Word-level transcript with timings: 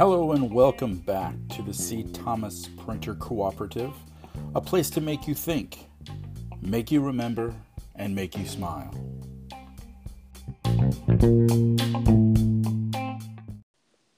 Hello 0.00 0.32
and 0.32 0.50
welcome 0.50 0.96
back 0.96 1.34
to 1.50 1.60
the 1.60 1.74
C. 1.74 2.04
Thomas 2.04 2.70
Printer 2.78 3.14
Cooperative, 3.16 3.92
a 4.54 4.62
place 4.62 4.88
to 4.90 5.02
make 5.02 5.28
you 5.28 5.34
think, 5.34 5.90
make 6.62 6.90
you 6.90 7.02
remember, 7.02 7.54
and 7.96 8.14
make 8.14 8.34
you 8.38 8.46
smile. 8.46 8.90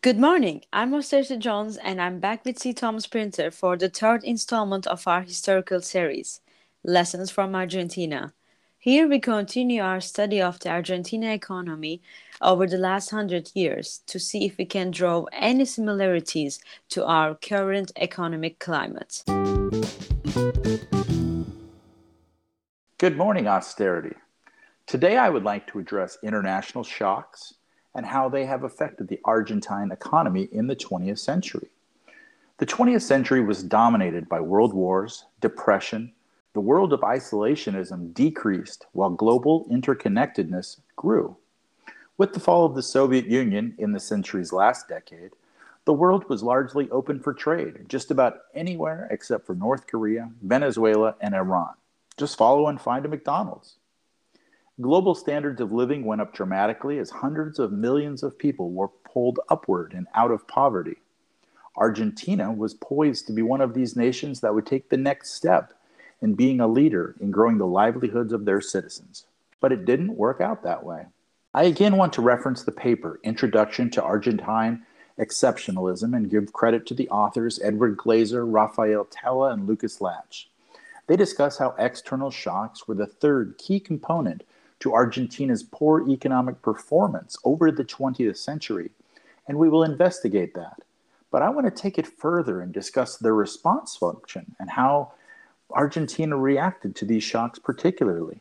Good 0.03 0.21
morning. 0.21 0.63
I'm 0.73 0.93
Osterta 0.93 1.37
Jones, 1.37 1.79
and 1.79 2.01
I'm 2.01 2.21
back 2.21 2.45
with 2.45 2.61
C. 2.61 2.73
Thomas 2.73 3.09
Printer 3.09 3.51
for 3.51 3.77
the 3.77 3.89
third 3.89 4.23
installment 4.23 4.87
of 4.87 5.09
our 5.09 5.23
historical 5.23 5.81
series, 5.81 6.41
Lessons 6.85 7.29
from 7.29 7.57
Argentina. 7.57 8.35
Here 8.85 9.07
we 9.07 9.21
continue 9.21 9.81
our 9.81 10.01
study 10.01 10.43
of 10.43 10.59
the 10.59 10.71
Argentina 10.71 11.33
economy 11.33 12.03
over 12.41 12.67
the 12.67 12.79
last 12.79 13.11
hundred 13.11 13.53
years 13.55 14.01
to 14.09 14.19
see 14.19 14.45
if 14.45 14.59
we 14.59 14.65
can 14.65 14.91
draw 14.91 15.27
any 15.33 15.67
similarities 15.67 16.59
to 16.89 17.07
our 17.07 17.37
current 17.37 17.93
economic 17.95 18.59
climate. 18.59 19.23
Good 22.99 23.17
morning, 23.17 23.47
austerity. 23.47 24.17
Today 24.89 25.17
I 25.17 25.29
would 25.29 25.45
like 25.45 25.69
to 25.69 25.79
address 25.79 26.19
international 26.25 26.83
shocks 26.83 27.55
and 27.95 28.05
how 28.05 28.29
they 28.29 28.45
have 28.47 28.65
affected 28.65 29.07
the 29.07 29.21
Argentine 29.25 29.93
economy 29.93 30.49
in 30.51 30.67
the 30.67 30.75
20th 30.75 31.21
century. 31.21 31.69
The 32.59 32.67
20th 32.67 33.03
century 33.03 33.43
was 33.43 33.63
dominated 33.63 34.29
by 34.29 34.41
world 34.41 34.75
wars, 34.75 35.27
depression, 35.41 36.13
the 36.55 36.61
world 36.61 36.93
of 36.93 37.01
isolationism 37.01 38.13
decreased 38.13 38.87
while 38.93 39.11
global 39.11 39.67
interconnectedness 39.71 40.81
grew. 40.97 41.37
With 42.19 42.35
the 42.35 42.41
fall 42.41 42.67
of 42.67 42.75
the 42.75 42.83
Soviet 42.83 43.27
Union 43.27 43.75
in 43.79 43.93
the 43.93 44.01
century's 44.01 44.53
last 44.53 44.87
decade, 44.87 45.31
the 45.85 45.95
world 45.95 46.29
was 46.29 46.43
largely 46.43 46.91
open 46.91 47.19
for 47.21 47.33
trade, 47.33 47.87
just 47.89 48.11
about 48.11 48.41
anywhere 48.55 49.09
except 49.11 49.47
for 49.47 49.55
North 49.55 49.87
Korea, 49.87 50.31
Venezuela, 50.43 51.17
and 51.21 51.35
Iran. 51.35 51.73
Just 52.19 52.37
follow 52.37 52.69
and 52.69 52.81
find 52.81 53.05
a 53.05 53.09
McDonald's. 53.09 53.77
Global 54.81 55.15
standards 55.15 55.61
of 55.61 55.73
living 55.73 56.05
went 56.05 56.21
up 56.21 56.35
dramatically 56.35 56.99
as 56.99 57.11
hundreds 57.11 57.59
of 57.59 57.73
millions 57.73 58.23
of 58.23 58.39
people 58.39 58.71
were 58.71 58.89
pulled 58.89 59.41
upward 59.49 59.93
and 59.95 60.07
out 60.15 60.31
of 60.31 60.47
poverty. 60.47 60.97
Argentina 61.77 62.53
was 62.53 62.75
poised 62.75 63.27
to 63.27 63.33
be 63.33 63.43
one 63.43 63.61
of 63.63 63.75
these 63.75 63.97
nations 63.97 64.41
that 64.41 64.55
would 64.55 64.67
take 64.67 64.91
the 64.91 64.97
next 64.97 65.33
step 65.33 65.73
and 66.23 66.37
being 66.37 66.61
a 66.61 66.67
leader 66.67 67.15
in 67.21 67.31
growing 67.31 67.59
the 67.59 67.67
livelihoods 67.67 68.33
of 68.33 68.45
their 68.45 68.61
citizens. 68.61 69.27
But 69.61 69.73
it 69.73 69.85
didn't 69.85 70.17
work 70.17 70.41
out 70.41 70.63
that 70.63 70.85
way. 70.85 71.07
I 71.53 71.65
again 71.65 71.97
want 71.97 72.15
to 72.15 72.23
reference 72.23 72.63
the 72.63 72.73
paper, 72.73 73.21
Introduction 73.23 73.91
to 73.91 74.03
Argentine 74.03 74.87
Exceptionalism, 75.19 76.17
and 76.17 76.31
give 76.31 76.55
credit 76.55 76.87
to 76.87 76.95
the 76.95 77.11
authors 77.11 77.61
Edward 77.63 77.99
Glaeser, 77.99 78.47
Rafael 78.47 79.05
Tella, 79.05 79.53
and 79.53 79.67
Lucas 79.67 79.99
Llach. 79.99 80.47
They 81.09 81.17
discuss 81.17 81.59
how 81.59 81.75
external 81.79 82.31
shocks 82.31 82.89
were 82.89 82.95
the 82.95 83.07
third 83.07 83.59
key 83.59 83.81
component 83.81 84.45
to 84.81 84.95
Argentina's 84.95 85.63
poor 85.63 86.09
economic 86.09 86.63
performance 86.63 87.37
over 87.45 87.71
the 87.71 87.85
20th 87.85 88.39
century, 88.39 88.91
and 89.47 89.59
we 89.59 89.69
will 89.69 89.85
investigate 89.85 90.55
that. 90.55 90.81
But 91.31 91.43
I 91.43 91.51
want 91.51 91.67
to 91.67 91.83
take 91.83 91.99
it 91.99 92.07
further 92.07 92.61
and 92.61 92.73
discuss 92.73 93.17
their 93.17 93.35
response 93.35 93.97
function 93.97 94.55
and 94.59 94.71
how 94.71 95.13
Argentina 95.75 96.37
reacted 96.37 96.95
to 96.97 97.05
these 97.05 97.23
shocks 97.23 97.59
particularly. 97.59 98.41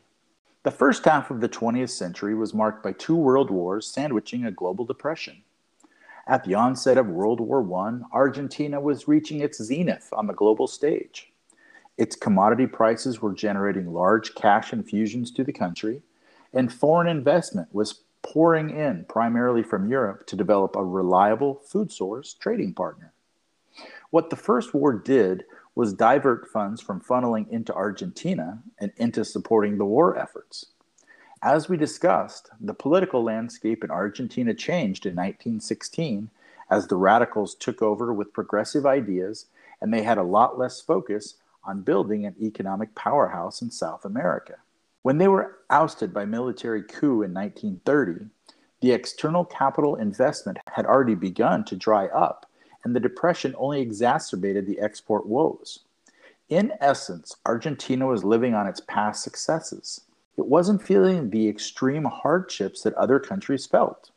The 0.62 0.70
first 0.70 1.04
half 1.04 1.30
of 1.30 1.40
the 1.40 1.48
20th 1.48 1.90
century 1.90 2.34
was 2.34 2.54
marked 2.54 2.82
by 2.82 2.92
two 2.92 3.16
world 3.16 3.50
wars 3.50 3.86
sandwiching 3.86 4.44
a 4.44 4.50
global 4.52 4.84
depression. 4.84 5.42
At 6.26 6.44
the 6.44 6.54
onset 6.54 6.98
of 6.98 7.08
World 7.08 7.40
War 7.40 7.62
I, 7.80 8.00
Argentina 8.12 8.80
was 8.80 9.08
reaching 9.08 9.40
its 9.40 9.60
zenith 9.60 10.12
on 10.12 10.28
the 10.28 10.32
global 10.32 10.68
stage. 10.68 11.32
Its 11.98 12.14
commodity 12.14 12.66
prices 12.66 13.20
were 13.20 13.32
generating 13.32 13.92
large 13.92 14.34
cash 14.34 14.72
infusions 14.72 15.32
to 15.32 15.42
the 15.42 15.52
country, 15.52 16.02
and 16.52 16.72
foreign 16.72 17.08
investment 17.08 17.68
was 17.72 18.02
pouring 18.22 18.70
in 18.70 19.04
primarily 19.08 19.64
from 19.64 19.90
Europe 19.90 20.26
to 20.28 20.36
develop 20.36 20.76
a 20.76 20.84
reliable 20.84 21.60
food 21.66 21.90
source 21.90 22.34
trading 22.34 22.72
partner. 22.72 23.12
What 24.10 24.30
the 24.30 24.36
First 24.36 24.74
War 24.74 24.92
did 24.92 25.44
was 25.74 25.94
divert 25.94 26.48
funds 26.48 26.80
from 26.80 27.00
funneling 27.00 27.48
into 27.48 27.74
Argentina 27.74 28.62
and 28.78 28.92
into 28.96 29.24
supporting 29.24 29.78
the 29.78 29.84
war 29.84 30.18
efforts. 30.18 30.66
As 31.42 31.68
we 31.68 31.76
discussed, 31.76 32.50
the 32.60 32.74
political 32.74 33.24
landscape 33.24 33.82
in 33.82 33.90
Argentina 33.90 34.54
changed 34.54 35.06
in 35.06 35.16
1916 35.16 36.30
as 36.70 36.86
the 36.86 36.96
radicals 36.96 37.54
took 37.54 37.82
over 37.82 38.12
with 38.12 38.32
progressive 38.32 38.86
ideas 38.86 39.46
and 39.80 39.92
they 39.92 40.02
had 40.02 40.18
a 40.18 40.22
lot 40.22 40.58
less 40.58 40.80
focus 40.80 41.34
on 41.64 41.82
building 41.82 42.24
an 42.24 42.36
economic 42.40 42.94
powerhouse 42.94 43.60
in 43.60 43.70
South 43.70 44.04
America. 44.04 44.54
When 45.02 45.18
they 45.18 45.28
were 45.28 45.58
ousted 45.68 46.14
by 46.14 46.24
military 46.24 46.82
coup 46.82 47.22
in 47.22 47.34
1930, 47.34 48.26
the 48.80 48.92
external 48.92 49.44
capital 49.44 49.96
investment 49.96 50.58
had 50.68 50.86
already 50.86 51.14
begun 51.14 51.64
to 51.64 51.76
dry 51.76 52.06
up 52.06 52.48
and 52.84 52.94
the 52.94 53.00
Depression 53.00 53.54
only 53.58 53.80
exacerbated 53.80 54.66
the 54.66 54.80
export 54.80 55.26
woes. 55.26 55.80
In 56.48 56.72
essence, 56.80 57.36
Argentina 57.46 58.06
was 58.06 58.24
living 58.24 58.54
on 58.54 58.66
its 58.66 58.80
past 58.80 59.22
successes. 59.22 60.02
It 60.36 60.46
wasn't 60.46 60.82
feeling 60.82 61.30
the 61.30 61.48
extreme 61.48 62.04
hardships 62.04 62.82
that 62.82 62.94
other 62.94 63.18
countries 63.18 63.66
felt. 63.66 64.10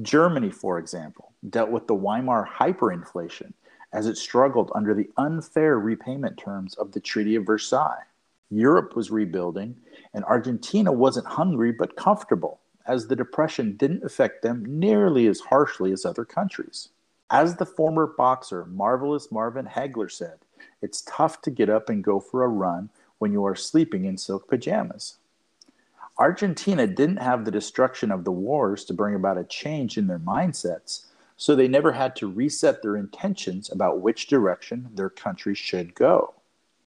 Germany, 0.00 0.50
for 0.50 0.78
example, 0.78 1.32
dealt 1.50 1.70
with 1.70 1.86
the 1.86 1.94
Weimar 1.94 2.48
hyperinflation 2.48 3.52
as 3.92 4.06
it 4.06 4.16
struggled 4.16 4.72
under 4.74 4.94
the 4.94 5.10
unfair 5.16 5.78
repayment 5.78 6.38
terms 6.38 6.74
of 6.74 6.92
the 6.92 7.00
Treaty 7.00 7.36
of 7.36 7.44
Versailles. 7.44 8.04
Europe 8.50 8.96
was 8.96 9.10
rebuilding, 9.10 9.76
and 10.14 10.24
Argentina 10.24 10.92
wasn't 10.92 11.26
hungry 11.26 11.72
but 11.72 11.96
comfortable, 11.96 12.60
as 12.86 13.06
the 13.06 13.16
Depression 13.16 13.76
didn't 13.76 14.04
affect 14.04 14.42
them 14.42 14.64
nearly 14.66 15.26
as 15.26 15.40
harshly 15.40 15.92
as 15.92 16.04
other 16.04 16.24
countries. 16.24 16.88
As 17.32 17.56
the 17.56 17.64
former 17.64 18.06
boxer 18.06 18.66
Marvelous 18.66 19.32
Marvin 19.32 19.64
Hagler 19.64 20.12
said, 20.12 20.40
it's 20.82 21.00
tough 21.00 21.40
to 21.40 21.50
get 21.50 21.70
up 21.70 21.88
and 21.88 22.04
go 22.04 22.20
for 22.20 22.44
a 22.44 22.48
run 22.48 22.90
when 23.16 23.32
you 23.32 23.46
are 23.46 23.56
sleeping 23.56 24.04
in 24.04 24.18
silk 24.18 24.48
pajamas. 24.48 25.16
Argentina 26.18 26.86
didn't 26.86 27.22
have 27.22 27.46
the 27.46 27.50
destruction 27.50 28.10
of 28.10 28.24
the 28.24 28.30
wars 28.30 28.84
to 28.84 28.92
bring 28.92 29.14
about 29.14 29.38
a 29.38 29.44
change 29.44 29.96
in 29.96 30.08
their 30.08 30.18
mindsets, 30.18 31.06
so 31.38 31.56
they 31.56 31.68
never 31.68 31.92
had 31.92 32.14
to 32.16 32.30
reset 32.30 32.82
their 32.82 32.96
intentions 32.96 33.72
about 33.72 34.02
which 34.02 34.26
direction 34.26 34.90
their 34.92 35.08
country 35.08 35.54
should 35.54 35.94
go. 35.94 36.34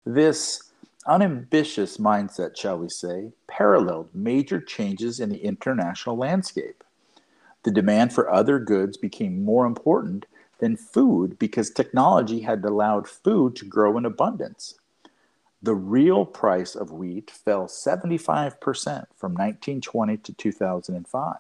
This 0.05 0.71
unambitious 1.07 1.97
mindset, 1.97 2.55
shall 2.55 2.77
we 2.77 2.91
say, 2.91 3.33
paralleled 3.47 4.11
major 4.13 4.61
changes 4.61 5.21
in 5.21 5.31
the 5.31 5.43
international 5.43 6.19
landscape. 6.19 6.85
The 7.63 7.71
demand 7.71 8.13
for 8.13 8.31
other 8.31 8.59
goods 8.59 8.99
became 8.99 9.43
more 9.43 9.65
important 9.65 10.27
than 10.65 10.77
food 10.79 11.39
because 11.39 11.69
technology 11.69 12.41
had 12.41 12.65
allowed 12.65 13.07
food 13.07 13.55
to 13.55 13.67
grow 13.67 13.99
in 13.99 14.07
abundance. 14.07 14.77
The 15.63 15.75
real 15.75 16.25
price 16.25 16.75
of 16.75 16.91
wheat 16.91 17.31
fell 17.31 17.67
75% 17.67 18.55
from 19.15 19.33
1920 19.35 20.17
to 20.17 20.33
2005. 20.33 21.37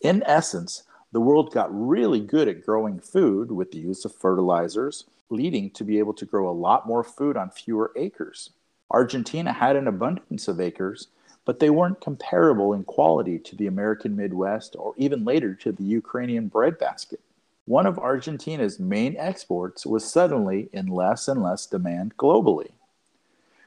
In 0.00 0.22
essence, 0.24 0.84
the 1.12 1.20
world 1.20 1.52
got 1.52 1.68
really 1.70 2.20
good 2.20 2.48
at 2.48 2.64
growing 2.64 3.00
food 3.00 3.52
with 3.52 3.70
the 3.70 3.80
use 3.80 4.06
of 4.06 4.14
fertilizers, 4.14 5.04
leading 5.28 5.68
to 5.72 5.84
be 5.84 5.98
able 5.98 6.14
to 6.14 6.24
grow 6.24 6.48
a 6.48 6.60
lot 6.66 6.86
more 6.86 7.04
food 7.04 7.36
on 7.36 7.50
fewer 7.50 7.92
acres. 7.96 8.48
Argentina 8.90 9.52
had 9.52 9.76
an 9.76 9.86
abundance 9.86 10.48
of 10.48 10.58
acres, 10.58 11.08
but 11.44 11.58
they 11.58 11.68
weren't 11.68 12.00
comparable 12.00 12.72
in 12.72 12.82
quality 12.84 13.38
to 13.40 13.54
the 13.56 13.66
American 13.66 14.16
Midwest 14.16 14.74
or 14.78 14.94
even 14.96 15.22
later 15.26 15.52
to 15.56 15.70
the 15.70 15.84
Ukrainian 15.84 16.48
breadbasket 16.48 17.20
one 17.66 17.84
of 17.84 17.98
Argentina's 17.98 18.78
main 18.78 19.16
exports 19.18 19.84
was 19.84 20.10
suddenly 20.10 20.68
in 20.72 20.86
less 20.86 21.26
and 21.26 21.42
less 21.42 21.66
demand 21.66 22.16
globally. 22.16 22.70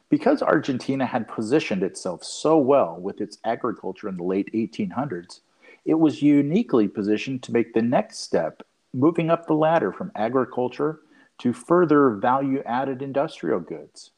Because 0.10 0.42
Argentina 0.42 1.06
had 1.06 1.28
positioned 1.28 1.84
itself 1.84 2.24
so 2.24 2.57
well 2.57 2.98
with 3.00 3.22
its 3.22 3.38
agriculture 3.44 4.07
in 4.07 4.18
the 4.18 4.24
late 4.24 4.51
1800s, 4.54 5.42
it 5.86 5.96
was 5.96 6.22
uniquely 6.22 6.88
positioned 6.88 7.44
to 7.44 7.51
make 7.51 7.74
the 7.74 7.81
next 7.81 8.19
step, 8.19 8.63
moving 8.94 9.30
up 9.30 9.46
the 9.46 9.54
ladder 9.54 9.92
from 9.92 10.12
agriculture 10.16 11.01
to 11.40 11.54
further 11.54 12.12
value 12.12 12.63
added 12.66 13.01
industrial 13.01 13.60
goods. 13.60 14.12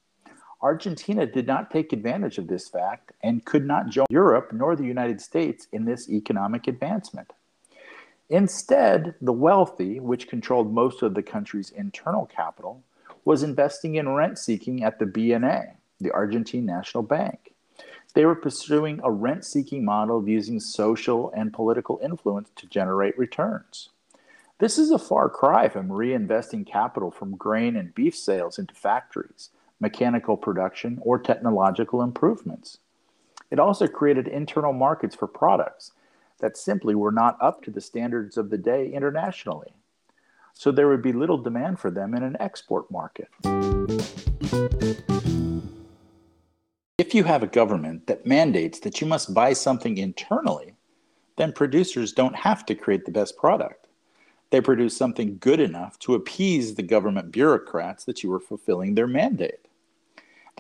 Argentina 0.62 1.26
did 1.26 1.48
not 1.48 1.72
take 1.72 1.92
advantage 1.92 2.38
of 2.38 2.48
this 2.48 2.70
fact 2.70 3.12
and 3.24 3.46
could 3.46 3.66
not 3.66 3.90
join 3.90 4.06
Europe 4.12 4.54
nor 4.54 4.76
the 4.76 4.86
United 4.86 5.20
States 5.20 5.68
in 5.72 5.86
this 5.86 6.08
economic 6.08 6.68
advancement. 6.68 7.34
Instead, 8.32 9.14
the 9.20 9.34
wealthy, 9.34 10.00
which 10.00 10.30
controlled 10.30 10.74
most 10.74 11.02
of 11.02 11.16
the 11.16 11.22
country's 11.22 11.70
internal 11.72 12.26
capital, 12.26 12.82
was 13.26 13.44
investing 13.44 13.96
in 13.96 14.08
rent 14.08 14.40
seeking 14.40 14.86
at 14.86 15.00
the 15.00 15.06
BNA, 15.06 15.74
the 16.00 16.12
Argentine 16.12 16.66
National 16.66 17.04
Bank. 17.04 17.54
They 18.14 18.26
were 18.26 18.36
pursuing 18.36 19.02
a 19.04 19.12
rent 19.12 19.44
seeking 19.44 19.84
model 19.84 20.18
of 20.18 20.30
using 20.30 20.62
social 20.62 21.30
and 21.36 21.52
political 21.52 22.00
influence 22.02 22.50
to 22.56 22.68
generate 22.68 23.20
returns. 23.20 23.90
This 24.60 24.78
is 24.78 24.92
a 24.92 24.98
far 24.98 25.28
cry 25.28 25.68
from 25.68 25.90
reinvesting 25.90 26.66
capital 26.66 27.12
from 27.12 27.36
grain 27.36 27.76
and 27.76 27.94
beef 27.94 28.16
sales 28.16 28.58
into 28.58 28.74
factories, 28.74 29.50
mechanical 29.82 30.38
production, 30.38 31.00
or 31.02 31.20
technological 31.20 32.02
improvements. 32.02 32.78
It 33.50 33.60
also 33.60 33.88
created 33.88 34.30
internal 34.30 34.72
markets 34.72 35.18
for 35.18 35.28
products 35.28 35.92
that 36.42 36.58
simply 36.58 36.96
were 36.96 37.12
not 37.12 37.38
up 37.40 37.64
to 37.64 37.72
the 37.72 37.82
standards 37.82 38.38
of 38.38 38.50
the 38.50 38.58
day 38.58 38.92
internationally. 38.92 39.74
So 40.54 40.72
there 40.72 40.90
would 40.90 41.02
be 41.02 41.14
little 41.14 41.38
demand 41.38 41.80
for 41.80 41.90
them 41.90 42.14
in 42.14 42.24
an 42.24 42.36
export 42.40 42.92
market. 42.92 43.30
If 46.98 47.16
you 47.16 47.24
have 47.24 47.42
a 47.42 47.48
government 47.48 48.08
that 48.08 48.26
mandates 48.26 48.80
that 48.82 49.02
you 49.02 49.08
must 49.08 49.34
buy 49.34 49.54
something 49.54 49.98
internally, 49.98 50.76
then 51.38 51.52
producers 51.52 52.14
don't 52.14 52.36
have 52.36 52.66
to 52.68 52.76
create 52.76 53.06
the 53.06 53.12
best 53.12 53.38
product. 53.38 53.88
They 54.52 54.62
produce 54.62 54.96
something 54.96 55.38
good 55.40 55.60
enough 55.60 55.98
to 56.00 56.14
appease 56.14 56.76
the 56.76 56.84
government 56.84 57.32
bureaucrats 57.32 58.04
that 58.04 58.22
you 58.22 58.32
are 58.34 58.40
fulfilling 58.40 58.96
their 58.96 59.08
mandate. 59.08 59.68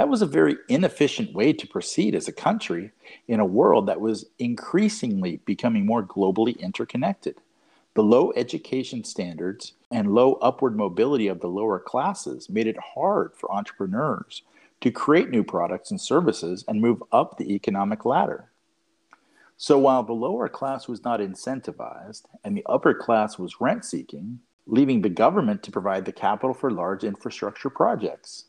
That 0.02 0.10
was 0.10 0.24
a 0.24 0.26
very 0.26 0.58
inefficient 0.68 1.32
way 1.32 1.54
to 1.54 1.68
proceed 1.68 2.16
as 2.16 2.28
a 2.28 2.34
country 2.34 2.92
in 3.28 3.40
a 3.40 3.46
world 3.46 3.86
that 3.86 4.02
was 4.02 4.26
increasingly 4.40 5.38
becoming 5.46 5.86
more 5.86 6.02
globally 6.02 6.58
interconnected. 6.58 7.36
The 7.94 8.02
low 8.02 8.34
education 8.36 9.04
standards 9.04 9.74
and 9.92 10.16
low 10.16 10.40
upward 10.42 10.76
mobility 10.76 11.28
of 11.28 11.40
the 11.40 11.50
lower 11.50 11.78
classes 11.78 12.50
made 12.50 12.66
it 12.66 12.78
hard 12.96 13.36
for 13.36 13.52
entrepreneurs 13.52 14.42
to 14.80 14.90
create 14.90 15.30
new 15.30 15.44
products 15.44 15.92
and 15.92 16.02
services 16.02 16.66
and 16.68 16.82
move 16.82 17.04
up 17.12 17.38
the 17.38 17.54
economic 17.54 18.04
ladder. 18.04 18.50
So 19.56 19.78
while 19.78 20.02
the 20.02 20.14
lower 20.14 20.50
class 20.50 20.88
was 20.88 21.04
not 21.04 21.20
incentivized 21.20 22.24
and 22.44 22.58
the 22.58 22.66
upper 22.66 22.96
class 22.96 23.38
was 23.38 23.62
rent 23.62 23.86
seeking, 23.86 24.40
leaving 24.66 25.04
the 25.04 25.10
government 25.10 25.62
to 25.62 25.72
provide 25.72 26.06
the 26.06 26.12
capital 26.12 26.56
for 26.56 26.72
large 26.72 27.04
infrastructure 27.04 27.70
projects. 27.70 28.46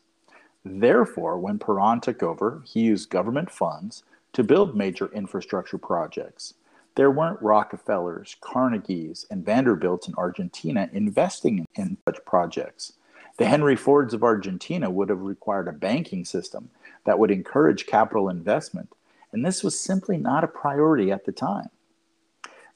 Therefore, 0.65 1.39
when 1.39 1.59
Peron 1.59 2.01
took 2.01 2.23
over, 2.23 2.63
he 2.65 2.81
used 2.81 3.11
government 3.11 3.51
funds 3.51 4.05
to 4.33 4.45
build 4.45 4.77
major 4.77 5.11
infrastructure 5.13 5.79
projects. 5.79 6.55
There 6.95 7.11
weren't 7.11 7.43
Rockefellers, 7.43 8.37
Carnegies, 8.41 9.27
and 9.31 9.45
Vanderbilts 9.45 10.09
in 10.09 10.15
Argentina 10.17 10.89
investing 10.93 11.67
in 11.75 11.97
such 12.05 12.25
projects. 12.25 12.93
The 13.39 13.47
Henry 13.47 13.77
Fords 13.77 14.13
of 14.13 14.23
Argentina 14.23 14.91
would 14.91 15.09
have 15.09 15.23
required 15.23 15.69
a 15.69 15.73
banking 15.73 16.25
system 16.25 16.71
that 17.05 17.19
would 17.19 17.31
encourage 17.31 17.87
capital 17.87 18.29
investment, 18.29 18.91
and 19.33 19.45
this 19.45 19.65
was 19.65 19.81
simply 19.81 20.19
not 20.19 20.45
a 20.45 20.49
priority 20.49 21.11
at 21.11 21.25
the 21.25 21.33
time. 21.33 21.71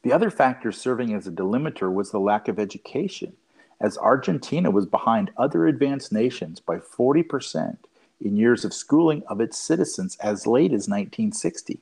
The 0.03 0.13
other 0.13 0.31
factor 0.31 0.73
serving 0.73 1.13
as 1.13 1.27
a 1.27 1.31
delimiter 1.31 1.93
was 1.93 2.11
the 2.11 2.21
lack 2.21 2.49
of 2.49 2.59
education 2.59 3.35
as 3.81 3.99
Argentina 3.99 4.71
was 4.71 4.87
behind 4.87 5.31
other 5.37 5.67
advanced 5.67 6.13
nations 6.13 6.61
by 6.61 6.79
40% 6.79 7.77
in 8.21 8.37
years 8.37 8.65
of 8.65 8.73
schooling 8.73 9.23
of 9.29 9.41
its 9.41 9.59
citizens 9.59 10.17
as 10.17 10.47
late 10.47 10.73
as 10.73 10.89
1960. 10.89 11.79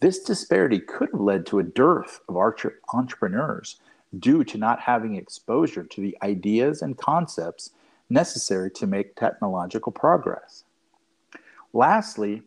This 0.00 0.22
disparity 0.22 0.78
could 0.78 1.10
have 1.12 1.20
led 1.20 1.46
to 1.46 1.58
a 1.58 1.64
dearth 1.64 2.20
of 2.28 2.36
archer 2.36 2.80
entrepreneurs 2.94 3.76
due 4.18 4.44
to 4.44 4.58
not 4.58 4.80
having 4.80 5.16
exposure 5.16 5.84
to 5.84 6.00
the 6.00 6.16
ideas 6.22 6.82
and 6.82 6.96
concepts 6.96 7.70
necessary 8.08 8.70
to 8.72 8.86
make 8.86 9.14
technological 9.14 9.92
progress. 9.92 10.64
Lastly, 11.72 12.42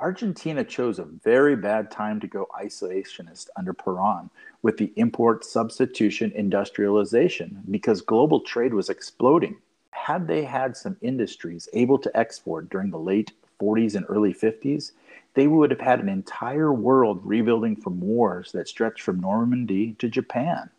Argentina 0.00 0.64
chose 0.64 0.98
a 0.98 1.04
very 1.04 1.54
bad 1.54 1.90
time 1.90 2.20
to 2.20 2.26
go 2.26 2.48
isolationist 2.58 3.48
under 3.58 3.74
Peron 3.74 4.30
with 4.62 4.78
the 4.78 4.94
import 4.96 5.44
substitution 5.44 6.32
industrialization 6.34 7.62
because 7.70 8.00
global 8.00 8.40
trade 8.40 8.72
was 8.72 8.88
exploding. 8.88 9.58
Had 9.90 10.26
they 10.26 10.44
had 10.44 10.74
some 10.74 10.96
industries 11.02 11.68
able 11.74 11.98
to 11.98 12.16
export 12.16 12.70
during 12.70 12.90
the 12.90 12.98
late 12.98 13.32
40s 13.60 13.94
and 13.94 14.06
early 14.08 14.32
50s, 14.32 14.92
they 15.34 15.46
would 15.46 15.70
have 15.70 15.80
had 15.80 16.00
an 16.00 16.08
entire 16.08 16.72
world 16.72 17.20
rebuilding 17.22 17.76
from 17.76 18.00
wars 18.00 18.52
that 18.52 18.68
stretched 18.68 19.02
from 19.02 19.20
Normandy 19.20 19.96
to 19.98 20.08
Japan. 20.08 20.70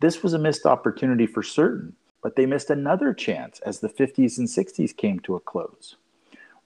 This 0.00 0.22
was 0.22 0.32
a 0.32 0.38
missed 0.38 0.64
opportunity 0.64 1.26
for 1.26 1.42
certain, 1.42 1.96
but 2.22 2.34
they 2.34 2.46
missed 2.46 2.70
another 2.70 3.12
chance 3.12 3.60
as 3.60 3.80
the 3.80 3.90
50s 3.90 4.38
and 4.38 4.48
60s 4.48 4.96
came 4.96 5.20
to 5.20 5.36
a 5.36 5.40
close. 5.40 5.96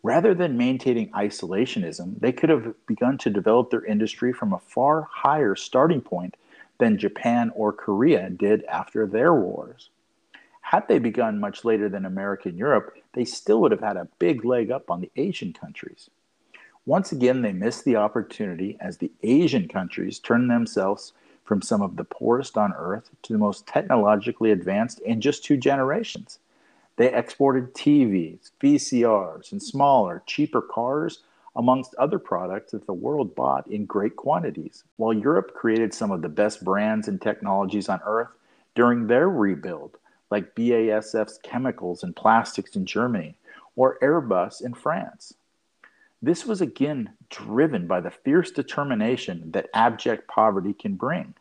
Rather 0.02 0.32
than 0.32 0.56
maintaining 0.56 1.10
isolationism, 1.10 2.20
they 2.20 2.32
could 2.32 2.50
have 2.50 2.74
begun 2.86 3.18
to 3.18 3.30
develop 3.30 3.70
their 3.70 3.84
industry 3.84 4.32
from 4.32 4.52
a 4.52 4.58
far 4.58 5.08
higher 5.10 5.56
starting 5.56 6.00
point 6.00 6.36
than 6.78 6.98
Japan 6.98 7.50
or 7.54 7.72
Korea 7.72 8.30
did 8.30 8.64
after 8.64 9.06
their 9.06 9.34
wars. 9.34 9.90
Had 10.60 10.86
they 10.86 10.98
begun 10.98 11.40
much 11.40 11.64
later 11.64 11.88
than 11.88 12.04
America 12.04 12.48
and 12.48 12.58
Europe, 12.58 12.94
they 13.14 13.24
still 13.24 13.60
would 13.60 13.72
have 13.72 13.80
had 13.80 13.96
a 13.96 14.08
big 14.18 14.44
leg 14.44 14.70
up 14.70 14.90
on 14.90 15.00
the 15.00 15.10
Asian 15.16 15.52
countries. 15.52 16.10
Once 16.86 17.10
again, 17.10 17.42
they 17.42 17.52
missed 17.52 17.84
the 17.84 17.96
opportunity 17.96 18.76
as 18.80 18.98
the 18.98 19.10
Asian 19.22 19.66
countries 19.66 20.18
turned 20.18 20.50
themselves 20.50 21.12
from 21.44 21.60
some 21.60 21.82
of 21.82 21.96
the 21.96 22.04
poorest 22.04 22.56
on 22.56 22.72
earth 22.74 23.10
to 23.22 23.32
the 23.32 23.38
most 23.38 23.66
technologically 23.66 24.50
advanced 24.50 25.00
in 25.00 25.20
just 25.20 25.44
two 25.44 25.56
generations. 25.56 26.38
They 26.98 27.14
exported 27.14 27.74
TVs, 27.74 28.50
VCRs, 28.60 29.52
and 29.52 29.62
smaller, 29.62 30.24
cheaper 30.26 30.60
cars, 30.60 31.22
amongst 31.54 31.94
other 31.94 32.18
products 32.18 32.72
that 32.72 32.86
the 32.86 32.92
world 32.92 33.36
bought 33.36 33.68
in 33.68 33.86
great 33.86 34.16
quantities. 34.16 34.82
While 34.96 35.12
Europe 35.12 35.54
created 35.54 35.94
some 35.94 36.10
of 36.10 36.22
the 36.22 36.28
best 36.28 36.64
brands 36.64 37.06
and 37.06 37.22
technologies 37.22 37.88
on 37.88 38.00
earth 38.04 38.30
during 38.74 39.06
their 39.06 39.28
rebuild, 39.28 39.96
like 40.32 40.56
BASF's 40.56 41.38
chemicals 41.38 42.02
and 42.02 42.16
plastics 42.16 42.74
in 42.74 42.84
Germany 42.84 43.36
or 43.76 43.98
Airbus 44.02 44.60
in 44.60 44.74
France. 44.74 45.34
This 46.20 46.44
was 46.44 46.60
again 46.60 47.10
driven 47.30 47.86
by 47.86 48.00
the 48.00 48.10
fierce 48.10 48.50
determination 48.50 49.52
that 49.52 49.70
abject 49.72 50.26
poverty 50.26 50.72
can 50.72 50.96
bring. 50.96 51.34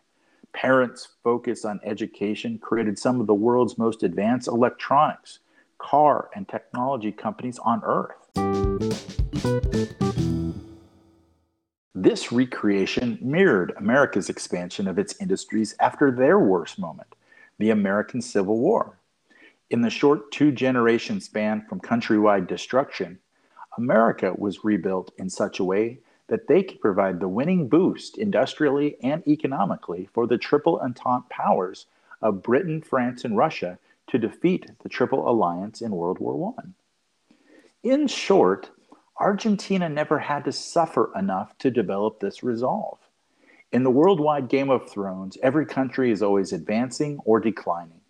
Parents' 0.53 1.09
focus 1.23 1.65
on 1.65 1.79
education 1.83 2.59
created 2.59 2.99
some 2.99 3.19
of 3.19 3.25
the 3.25 3.33
world's 3.33 3.79
most 3.79 4.03
advanced 4.03 4.47
electronics, 4.47 5.39
car, 5.77 6.29
and 6.35 6.47
technology 6.47 7.11
companies 7.11 7.59
on 7.59 7.81
Earth. 7.83 8.15
This 11.93 12.31
recreation 12.31 13.17
mirrored 13.21 13.73
America's 13.77 14.29
expansion 14.29 14.87
of 14.87 14.99
its 14.99 15.19
industries 15.19 15.75
after 15.79 16.11
their 16.11 16.39
worst 16.39 16.77
moment, 16.77 17.15
the 17.57 17.71
American 17.71 18.21
Civil 18.21 18.59
War. 18.59 18.97
In 19.69 19.81
the 19.81 19.89
short 19.89 20.31
two 20.31 20.51
generation 20.51 21.19
span 21.19 21.65
from 21.67 21.81
countrywide 21.81 22.47
destruction, 22.47 23.19
America 23.77 24.33
was 24.37 24.63
rebuilt 24.63 25.11
in 25.17 25.29
such 25.29 25.59
a 25.59 25.63
way 25.63 25.99
that 26.27 26.47
they 26.47 26.63
could 26.63 26.81
provide 26.81 27.19
the 27.19 27.27
winning 27.27 27.67
boost 27.67 28.17
industrially 28.17 28.97
and 29.01 29.27
economically 29.27 30.07
for 30.13 30.27
the 30.27 30.37
Triple 30.37 30.79
Entente 30.79 31.27
powers 31.29 31.87
of 32.21 32.43
Britain, 32.43 32.81
France, 32.81 33.25
and 33.25 33.37
Russia 33.37 33.79
to 34.07 34.17
defeat 34.17 34.71
the 34.83 34.89
Triple 34.89 35.29
Alliance 35.29 35.81
in 35.81 35.91
World 35.91 36.19
War 36.19 36.53
I. 36.57 36.63
In 37.83 38.07
short, 38.07 38.71
Argentina 39.19 39.89
never 39.89 40.19
had 40.19 40.45
to 40.45 40.51
suffer 40.51 41.11
enough 41.15 41.57
to 41.59 41.71
develop 41.71 42.19
this 42.19 42.43
resolve. 42.43 42.99
In 43.71 43.83
the 43.83 43.91
worldwide 43.91 44.47
Game 44.47 44.69
of 44.69 44.89
Thrones, 44.89 45.37
every 45.43 45.65
country 45.65 46.11
is 46.11 46.21
always 46.21 46.53
advancing 46.53 47.19
or 47.25 47.39
declining. 47.39 48.01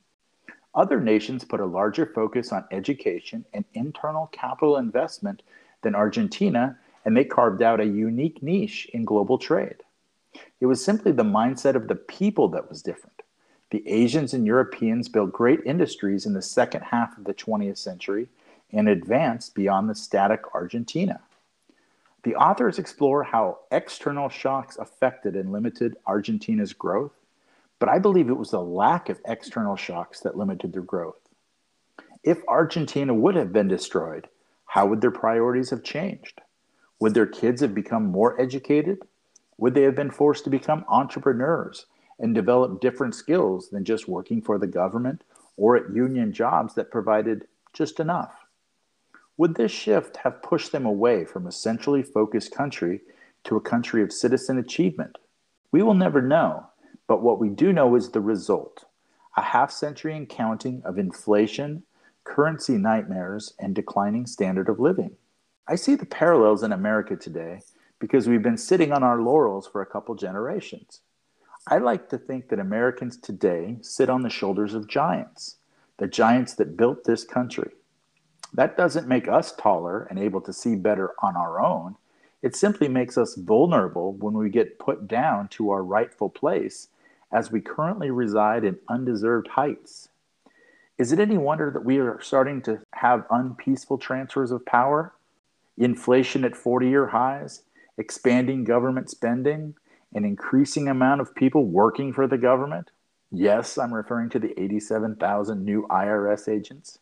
Other 0.76 1.02
nations 1.02 1.44
put 1.44 1.60
a 1.60 1.66
larger 1.66 2.06
focus 2.06 2.52
on 2.52 2.66
education 2.72 3.46
and 3.54 3.66
internal 3.74 4.28
capital 4.28 4.78
investment 4.78 5.42
than 5.82 5.96
Argentina, 5.96 6.78
and 7.06 7.18
they 7.18 7.24
carved 7.24 7.64
out 7.64 7.80
a 7.80 7.86
unique 7.86 8.44
niche 8.44 8.88
in 8.94 9.04
global 9.04 9.40
trade. 9.40 9.78
It 10.60 10.68
was 10.68 10.84
simply 10.84 11.12
the 11.12 11.24
mindset 11.24 11.76
of 11.76 11.88
the 11.88 11.96
people 11.96 12.50
that 12.50 12.70
was 12.70 12.84
different. 12.84 13.22
The 13.70 13.86
Asians 13.86 14.34
and 14.34 14.46
Europeans 14.46 15.10
built 15.10 15.34
great 15.34 15.60
industries 15.66 16.26
in 16.26 16.34
the 16.34 16.42
second 16.42 16.84
half 16.84 17.18
of 17.18 17.26
the 17.26 17.34
20th 17.34 17.78
century 17.78 18.30
and 18.72 18.88
advanced 18.88 19.56
beyond 19.56 19.90
the 19.90 19.96
static 19.96 20.42
Argentina. 20.54 21.20
The 22.24 22.36
authors 22.36 22.80
explore 22.80 23.24
how 23.24 23.60
external 23.72 24.30
shocks 24.30 24.78
affected 24.78 25.36
and 25.36 25.52
limited 25.52 25.98
Argentina's 26.08 26.74
growth, 26.74 27.14
but 27.80 27.90
I 27.90 28.00
believe 28.00 28.30
it 28.30 28.38
was 28.38 28.52
the 28.52 28.62
lack 28.62 29.10
of 29.10 29.20
external 29.26 29.76
shocks 29.76 30.22
that 30.22 30.38
limited 30.38 30.72
their 30.72 30.82
growth. 30.82 31.20
If 32.24 32.42
Argentina 32.48 33.14
would 33.14 33.36
have 33.36 33.54
been 33.54 33.68
destroyed, 33.68 34.30
how 34.66 34.88
would 34.88 35.02
their 35.02 35.12
priorities 35.12 35.70
have 35.70 35.84
changed? 35.84 36.42
Would 37.00 37.14
their 37.14 37.28
kids 37.28 37.62
have 37.62 37.76
become 37.76 38.06
more 38.06 38.40
educated? 38.42 39.00
Would 39.58 39.74
they 39.74 39.84
have 39.84 39.96
been 39.96 40.12
forced 40.12 40.46
to 40.46 40.50
become 40.50 40.86
entrepreneurs 40.88 41.86
and 42.20 42.34
develop 42.34 42.82
different 42.82 43.16
skills 43.16 43.70
than 43.70 43.86
just 43.86 44.08
working 44.08 44.42
for 44.42 44.58
the 44.58 44.68
government 44.68 45.24
or 45.56 45.76
at 45.76 45.94
union 45.94 46.34
jobs 46.34 46.76
that 46.76 46.92
provided 46.92 47.48
just 47.74 48.00
enough? 48.00 48.34
Would 49.38 49.56
this 49.56 49.72
shift 49.72 50.18
have 50.18 50.42
pushed 50.42 50.72
them 50.72 50.86
away 50.86 51.26
from 51.26 51.46
a 51.46 51.52
centrally 51.52 52.02
focused 52.02 52.52
country 52.52 53.02
to 53.44 53.56
a 53.56 53.62
country 53.62 54.02
of 54.02 54.12
citizen 54.12 54.58
achievement? 54.58 55.18
We 55.72 55.84
will 55.84 55.94
never 55.94 56.22
know, 56.22 56.66
but 57.08 57.22
what 57.22 57.40
we 57.40 57.50
do 57.50 57.72
know 57.72 57.96
is 57.96 58.10
the 58.10 58.22
result 58.22 58.86
a 59.36 59.42
half 59.42 59.70
century 59.72 60.18
and 60.18 60.28
counting 60.28 60.82
of 60.84 60.98
inflation, 60.98 61.84
currency 62.24 62.74
nightmares, 62.74 63.54
and 63.60 63.76
declining 63.76 64.26
standard 64.26 64.68
of 64.68 64.80
living. 64.80 65.16
I 65.68 65.76
see 65.76 65.94
the 65.94 66.08
parallels 66.08 66.64
in 66.64 66.72
America 66.72 67.16
today 67.16 67.62
because 68.00 68.28
we've 68.28 68.42
been 68.42 68.58
sitting 68.58 68.92
on 68.92 69.04
our 69.04 69.22
laurels 69.22 69.68
for 69.68 69.82
a 69.82 69.86
couple 69.86 70.16
generations. 70.16 71.02
I 71.70 71.80
like 71.80 72.08
to 72.10 72.18
think 72.18 72.48
that 72.48 72.60
Americans 72.60 73.18
today 73.18 73.78
sit 73.82 74.10
on 74.10 74.22
the 74.22 74.30
shoulders 74.30 74.74
of 74.74 74.88
giants, 74.88 75.58
the 75.98 76.08
giants 76.08 76.54
that 76.56 76.78
built 76.78 77.04
this 77.04 77.26
country. 77.26 77.72
That 78.54 78.78
doesn't 78.78 79.08
make 79.08 79.28
us 79.28 79.54
taller 79.54 80.04
and 80.10 80.18
able 80.18 80.40
to 80.42 80.54
see 80.54 80.76
better 80.76 81.14
on 81.22 81.36
our 81.36 81.62
own. 81.62 81.98
It 82.42 82.56
simply 82.56 82.88
makes 82.88 83.18
us 83.18 83.36
vulnerable 83.36 84.14
when 84.14 84.36
we 84.36 84.50
get 84.50 84.80
put 84.80 85.10
down 85.10 85.50
to 85.50 85.70
our 85.72 85.84
rightful 85.84 86.30
place 86.30 86.88
as 87.34 87.52
we 87.52 87.60
currently 87.60 88.12
reside 88.12 88.64
in 88.64 88.80
undeserved 88.88 89.50
heights. 89.50 90.08
Is 90.98 91.12
it 91.12 91.20
any 91.20 91.38
wonder 91.38 91.70
that 91.70 91.84
we 91.84 91.98
are 91.98 92.22
starting 92.22 92.62
to 92.62 92.80
have 92.94 93.26
unpeaceful 93.30 93.98
transfers 93.98 94.52
of 94.52 94.66
power? 94.66 95.14
Inflation 95.78 96.46
at 96.46 96.56
40 96.56 96.88
year 96.88 97.08
highs, 97.08 97.64
expanding 97.98 98.64
government 98.64 99.10
spending, 99.10 99.76
an 100.14 100.26
increasing 100.26 100.88
amount 100.88 101.22
of 101.22 101.36
people 101.36 101.66
working 101.66 102.14
for 102.14 102.28
the 102.28 102.38
government? 102.38 102.92
Yes, 103.32 103.78
I'm 103.78 103.94
referring 103.94 104.30
to 104.32 104.40
the 104.40 104.58
87,000 104.60 105.64
new 105.64 105.86
IRS 105.90 106.48
agents. 106.48 107.00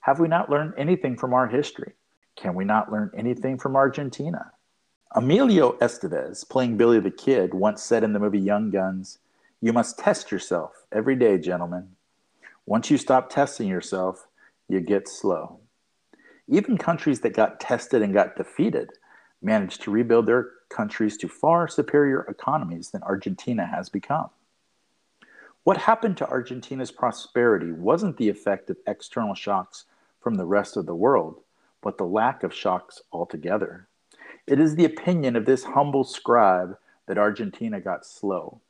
Have 0.00 0.20
we 0.20 0.28
not 0.28 0.50
learned 0.50 0.74
anything 0.76 1.16
from 1.16 1.32
our 1.32 1.46
history? 1.46 1.94
Can 2.36 2.54
we 2.54 2.64
not 2.64 2.92
learn 2.92 3.10
anything 3.16 3.58
from 3.58 3.76
Argentina? 3.76 4.52
Emilio 5.14 5.72
Estevez, 5.78 6.48
playing 6.48 6.76
Billy 6.76 7.00
the 7.00 7.10
Kid, 7.10 7.52
once 7.52 7.82
said 7.82 8.04
in 8.04 8.12
the 8.12 8.18
movie 8.18 8.38
Young 8.38 8.70
Guns, 8.70 9.18
You 9.60 9.72
must 9.72 9.98
test 9.98 10.30
yourself 10.30 10.84
every 10.92 11.16
day, 11.16 11.38
gentlemen. 11.38 11.88
Once 12.64 12.90
you 12.90 12.96
stop 12.96 13.28
testing 13.28 13.66
yourself, 13.68 14.28
you 14.68 14.80
get 14.80 15.08
slow. 15.08 15.58
Even 16.46 16.78
countries 16.78 17.20
that 17.20 17.34
got 17.34 17.60
tested 17.60 18.02
and 18.02 18.14
got 18.14 18.36
defeated 18.36 18.90
managed 19.42 19.82
to 19.82 19.90
rebuild 19.90 20.26
their 20.26 20.50
countries 20.68 21.16
to 21.18 21.28
far 21.28 21.68
superior 21.68 22.22
economies 22.22 22.90
than 22.90 23.02
Argentina 23.02 23.66
has 23.66 23.88
become. 23.88 24.30
What 25.64 25.76
happened 25.76 26.16
to 26.18 26.28
Argentina's 26.28 26.90
prosperity 26.90 27.72
wasn't 27.72 28.16
the 28.16 28.28
effect 28.28 28.70
of 28.70 28.78
external 28.86 29.34
shocks 29.34 29.84
from 30.20 30.36
the 30.36 30.46
rest 30.46 30.76
of 30.76 30.86
the 30.86 30.94
world, 30.94 31.40
but 31.82 31.98
the 31.98 32.04
lack 32.04 32.42
of 32.42 32.54
shocks 32.54 33.02
altogether. 33.12 33.86
It 34.46 34.58
is 34.58 34.74
the 34.74 34.84
opinion 34.84 35.36
of 35.36 35.44
this 35.44 35.64
humble 35.64 36.04
scribe 36.04 36.76
that 37.06 37.18
Argentina 37.18 37.80
got 37.80 38.06
slow. 38.06 38.60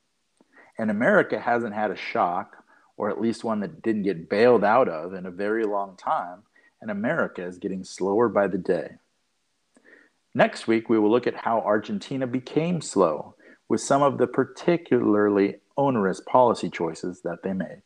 And 0.79 0.91
America 0.91 1.39
hasn't 1.39 1.75
had 1.75 1.91
a 1.91 1.97
shock, 1.97 2.65
or 2.97 3.11
at 3.11 3.21
least 3.21 3.45
one 3.45 3.61
that 3.61 3.83
didn't 3.83 4.03
get 4.03 4.29
bailed 4.29 4.65
out 4.65 4.89
of, 4.89 5.15
in 5.15 5.27
a 5.27 5.31
very 5.31 5.65
long 5.65 5.97
time, 5.97 6.43
and 6.81 6.91
America 6.91 7.43
is 7.43 7.59
getting 7.59 7.85
slower 7.85 8.29
by 8.29 8.47
the 8.47 8.59
day. 8.59 8.97
Next 10.35 10.69
week, 10.69 10.89
we 10.89 10.99
will 10.99 11.11
look 11.11 11.27
at 11.27 11.35
how 11.35 11.61
Argentina 11.61 12.25
became 12.25 12.81
slow 12.81 13.35
with 13.69 13.81
some 13.81 14.03
of 14.03 14.19
the 14.19 14.29
particularly 14.29 15.57
onerous 15.77 16.21
policy 16.21 16.71
choices 16.71 17.23
that 17.23 17.43
they 17.43 17.53
made. 17.53 17.83